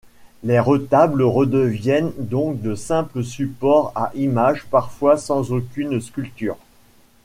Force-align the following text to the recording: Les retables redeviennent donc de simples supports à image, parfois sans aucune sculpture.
Les 0.43 0.59
retables 0.59 1.21
redeviennent 1.21 2.11
donc 2.17 2.59
de 2.59 2.73
simples 2.73 3.23
supports 3.23 3.91
à 3.93 4.09
image, 4.15 4.65
parfois 4.71 5.15
sans 5.15 5.51
aucune 5.51 6.01
sculpture. 6.01 6.57